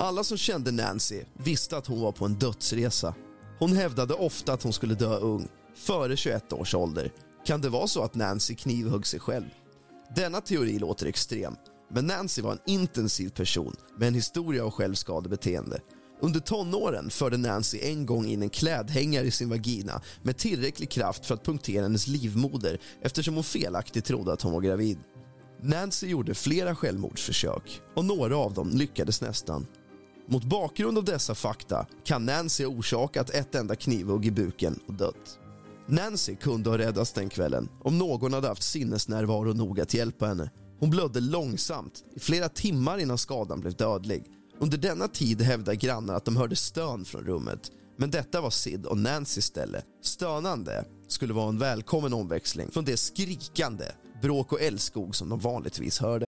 Alla 0.00 0.24
som 0.24 0.38
kände 0.38 0.72
Nancy 0.72 1.22
visste 1.32 1.76
att 1.76 1.86
hon 1.86 2.00
var 2.00 2.12
på 2.12 2.24
en 2.24 2.34
dödsresa. 2.34 3.14
Hon 3.58 3.72
hävdade 3.72 4.14
ofta 4.14 4.52
att 4.52 4.62
hon 4.62 4.72
skulle 4.72 4.94
dö 4.94 5.18
ung, 5.18 5.48
före 5.74 6.16
21 6.16 6.52
års 6.52 6.74
ålder. 6.74 7.12
Kan 7.46 7.60
det 7.60 7.68
vara 7.68 7.86
så 7.86 8.02
att 8.02 8.14
Nancy 8.14 8.54
knivhögg 8.54 9.06
sig 9.06 9.20
själv? 9.20 9.44
Denna 10.16 10.40
teori 10.40 10.78
låter 10.78 11.06
extrem, 11.06 11.54
men 11.90 12.06
Nancy 12.06 12.42
var 12.42 12.52
en 12.52 12.58
intensiv 12.66 13.28
person 13.28 13.76
med 13.98 14.08
en 14.08 14.14
historia 14.14 14.64
av 14.64 14.70
självskadebeteende. 14.70 15.80
Under 16.20 16.40
tonåren 16.40 17.10
förde 17.10 17.36
Nancy 17.36 17.78
en 17.82 18.06
gång 18.06 18.26
in 18.26 18.42
en 18.42 18.50
klädhängare 18.50 19.26
i 19.26 19.30
sin 19.30 19.48
vagina 19.48 20.02
med 20.22 20.36
tillräcklig 20.36 20.90
kraft 20.90 21.26
för 21.26 21.34
att 21.34 21.44
punktera 21.44 21.82
hennes 21.82 22.06
livmoder 22.06 22.80
eftersom 23.02 23.34
hon 23.34 23.44
felaktigt 23.44 24.04
trodde 24.04 24.32
att 24.32 24.42
hon 24.42 24.52
var 24.52 24.60
gravid. 24.60 24.98
Nancy 25.62 26.06
gjorde 26.06 26.34
flera 26.34 26.74
självmordsförsök 26.74 27.80
och 27.94 28.04
några 28.04 28.36
av 28.36 28.54
dem 28.54 28.70
lyckades 28.70 29.20
nästan. 29.20 29.66
Mot 30.30 30.44
bakgrund 30.44 30.98
av 30.98 31.04
dessa 31.04 31.34
fakta 31.34 31.86
kan 32.04 32.26
Nancy 32.26 32.64
ha 32.64 32.72
orsakat 32.72 33.30
ett 33.30 33.54
enda 33.54 33.76
knivhugg 33.76 34.26
i 34.26 34.30
buken 34.30 34.80
och 34.86 34.94
dött. 34.94 35.38
Nancy 35.86 36.36
kunde 36.36 36.70
ha 36.70 36.78
räddats 36.78 37.12
den 37.12 37.28
kvällen 37.28 37.68
om 37.80 37.98
någon 37.98 38.32
hade 38.32 38.48
haft 38.48 38.62
sinnesnärvaro 38.62 39.52
nog 39.52 39.80
att 39.80 39.94
hjälpa 39.94 40.26
henne. 40.26 40.50
Hon 40.80 40.90
blödde 40.90 41.20
långsamt 41.20 42.04
i 42.16 42.20
flera 42.20 42.48
timmar 42.48 42.98
innan 42.98 43.18
skadan 43.18 43.60
blev 43.60 43.74
dödlig. 43.74 44.24
Under 44.58 44.78
denna 44.78 45.08
tid 45.08 45.42
hävdar 45.42 45.74
grannar 45.74 46.14
att 46.14 46.24
de 46.24 46.36
hörde 46.36 46.56
stön 46.56 47.04
från 47.04 47.24
rummet. 47.24 47.70
Men 47.96 48.10
detta 48.10 48.40
var 48.40 48.50
Sid 48.50 48.86
och 48.86 48.98
Nancys 48.98 49.44
ställe. 49.44 49.82
Stönande 50.02 50.84
skulle 51.08 51.34
vara 51.34 51.48
en 51.48 51.58
välkommen 51.58 52.14
omväxling 52.14 52.70
från 52.70 52.84
det 52.84 52.96
skrikande, 52.96 53.84
bråk 54.22 54.52
och 54.52 54.60
älskog 54.60 55.16
som 55.16 55.28
de 55.28 55.38
vanligtvis 55.38 55.98
hörde. 55.98 56.27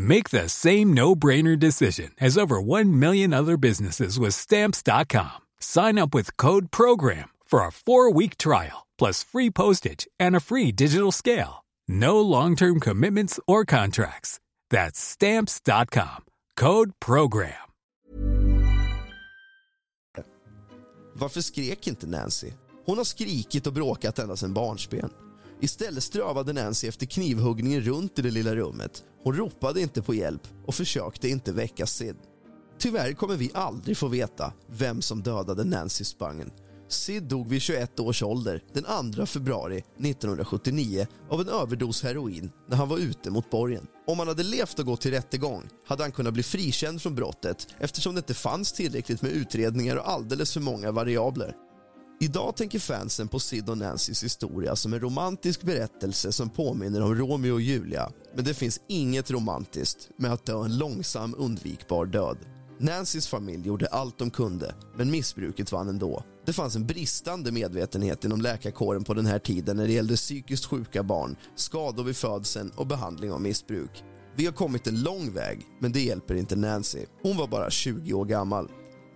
Make 0.00 0.30
the 0.30 0.48
same 0.48 0.94
no-brainer 0.94 1.58
decision 1.58 2.12
as 2.20 2.38
over 2.38 2.56
1 2.58 2.98
million 2.98 3.34
other 3.34 3.58
businesses 3.58 4.18
with 4.18 4.32
stamps.com. 4.32 5.36
Sign 5.60 5.98
up 5.98 6.14
with 6.14 6.36
code 6.38 6.70
program 6.70 7.28
for 7.44 7.60
a 7.60 7.70
4-week 7.70 8.38
trial 8.38 8.86
plus 8.96 9.22
free 9.22 9.50
postage 9.50 10.08
and 10.18 10.34
a 10.34 10.40
free 10.40 10.72
digital 10.72 11.12
scale. 11.12 11.64
No 11.86 12.20
long-term 12.20 12.80
commitments 12.80 13.40
or 13.46 13.66
contracts. 13.66 14.40
That's 14.70 14.98
stamps.com. 14.98 16.24
Code 16.56 16.92
program. 16.98 17.52
Varför 21.14 21.40
skrek 21.40 21.86
inte 21.86 22.06
Nancy? 22.06 22.52
Hon 22.86 22.96
har 22.98 23.04
skrikit 23.04 23.66
och 23.66 23.72
bråkat 23.72 24.18
ända 24.18 24.36
sedan 24.36 24.54
barnsben. 24.54 25.10
Istället 25.62 26.02
strövade 26.02 26.52
Nancy 26.52 26.88
efter 26.88 27.06
knivhuggningen 27.06 27.80
runt 27.80 28.18
i 28.18 28.22
det 28.22 28.30
lilla 28.30 28.54
rummet. 28.54 29.04
Hon 29.24 29.36
ropade 29.36 29.80
inte 29.80 30.02
på 30.02 30.14
hjälp 30.14 30.42
och 30.66 30.74
försökte 30.74 31.28
inte 31.28 31.52
väcka 31.52 31.86
Sid. 31.86 32.16
Tyvärr 32.78 33.12
kommer 33.12 33.36
vi 33.36 33.50
aldrig 33.54 33.96
få 33.96 34.08
veta 34.08 34.52
vem 34.66 35.02
som 35.02 35.22
dödade 35.22 35.64
Nancy 35.64 36.04
Spangen. 36.04 36.50
Sid 36.88 37.22
dog 37.22 37.48
vid 37.48 37.62
21 37.62 38.00
års 38.00 38.22
ålder 38.22 38.62
den 38.72 39.12
2 39.12 39.26
februari 39.26 39.78
1979 39.78 41.06
av 41.30 41.40
en 41.40 41.48
överdos 41.48 42.02
heroin 42.02 42.50
när 42.68 42.76
han 42.76 42.88
var 42.88 42.98
ute 42.98 43.30
mot 43.30 43.50
borgen. 43.50 43.86
Om 44.06 44.18
han 44.18 44.28
hade 44.28 44.42
levt 44.42 44.78
och 44.78 44.86
gått 44.86 45.00
till 45.00 45.10
rättegång 45.10 45.68
hade 45.86 46.02
han 46.02 46.12
kunnat 46.12 46.34
bli 46.34 46.42
frikänd 46.42 47.02
från 47.02 47.14
brottet 47.14 47.66
eftersom 47.78 48.14
det 48.14 48.18
inte 48.18 48.34
fanns 48.34 48.72
tillräckligt 48.72 49.22
med 49.22 49.30
utredningar 49.32 49.96
och 49.96 50.10
alldeles 50.10 50.52
för 50.52 50.60
många 50.60 50.92
variabler. 50.92 51.54
Idag 52.22 52.56
tänker 52.56 52.78
fansen 52.78 53.28
på 53.28 53.38
Sid 53.38 53.68
och 53.68 53.78
Nancys 53.78 54.24
historia 54.24 54.76
som 54.76 54.92
en 54.92 55.00
romantisk 55.00 55.62
berättelse 55.62 56.32
som 56.32 56.50
påminner 56.50 57.02
om 57.02 57.14
Romeo 57.14 57.52
och 57.52 57.60
Julia. 57.60 58.10
Men 58.34 58.44
det 58.44 58.54
finns 58.54 58.80
inget 58.88 59.30
romantiskt 59.30 60.08
med 60.18 60.32
att 60.32 60.46
dö 60.46 60.64
en 60.64 60.78
långsam, 60.78 61.34
undvikbar 61.38 62.06
död. 62.06 62.38
Nancys 62.80 63.28
familj 63.28 63.66
gjorde 63.66 63.86
allt 63.86 64.18
de 64.18 64.30
kunde, 64.30 64.74
men 64.96 65.10
missbruket 65.10 65.72
vann 65.72 65.88
ändå. 65.88 66.24
Det 66.46 66.52
fanns 66.52 66.76
en 66.76 66.86
bristande 66.86 67.52
medvetenhet 67.52 68.24
inom 68.24 68.40
läkarkåren 68.40 69.04
på 69.04 69.14
den 69.14 69.26
här 69.26 69.38
tiden 69.38 69.76
när 69.76 69.86
det 69.86 69.92
gällde 69.92 70.16
psykiskt 70.16 70.64
sjuka 70.64 71.02
barn, 71.02 71.36
skador 71.56 72.04
vid 72.04 72.16
födseln 72.16 72.70
och 72.76 72.86
behandling 72.86 73.32
av 73.32 73.40
missbruk. 73.40 74.04
Vi 74.36 74.46
har 74.46 74.52
kommit 74.52 74.86
en 74.86 75.02
lång 75.02 75.32
väg, 75.32 75.66
men 75.80 75.92
det 75.92 76.00
hjälper 76.00 76.34
inte 76.34 76.56
Nancy. 76.56 77.04
Hon 77.22 77.36
var 77.36 77.46
bara 77.46 77.70
20 77.70 78.12
år 78.12 78.24
gammal. 78.24 78.68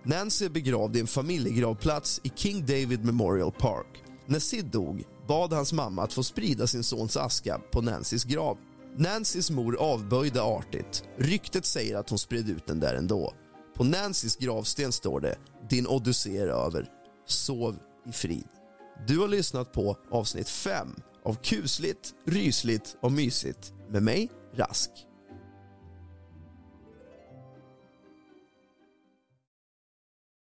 Nancy 0.07 0.45
är 0.45 0.49
begravd 0.49 0.95
i 0.95 0.99
en 0.99 1.07
familjegravplats 1.07 2.21
i 2.23 2.29
King 2.35 2.65
David 2.65 3.05
Memorial 3.05 3.51
Park. 3.51 4.03
När 4.25 4.39
Sid 4.39 4.65
dog 4.65 5.03
bad 5.27 5.53
hans 5.53 5.73
mamma 5.73 6.03
att 6.03 6.13
få 6.13 6.23
sprida 6.23 6.67
sin 6.67 6.83
sons 6.83 7.17
aska 7.17 7.61
på 7.71 7.81
Nancys 7.81 8.23
grav. 8.23 8.57
Nancys 8.97 9.51
mor 9.51 9.75
avböjde 9.75 10.41
artigt. 10.41 11.03
Ryktet 11.17 11.65
säger 11.65 11.97
att 11.97 12.09
hon 12.09 12.19
spred 12.19 12.49
ut 12.49 12.67
den 12.67 12.79
där 12.79 12.95
ändå. 12.95 13.33
På 13.75 13.83
Nancys 13.83 14.35
gravsten 14.35 14.91
står 14.91 15.19
det 15.19 15.37
“Din 15.69 15.87
odyssé 15.87 16.37
är 16.37 16.47
över. 16.47 16.87
Sov 17.27 17.77
i 18.09 18.11
frid”. 18.11 18.47
Du 19.07 19.19
har 19.19 19.27
lyssnat 19.27 19.71
på 19.73 19.97
avsnitt 20.11 20.49
5 20.49 20.95
av 21.23 21.35
kusligt, 21.35 22.13
rysligt 22.25 22.97
och 23.01 23.11
mysigt 23.11 23.73
med 23.89 24.03
mig, 24.03 24.29
Rask. 24.55 24.91